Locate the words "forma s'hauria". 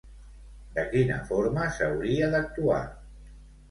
1.29-2.35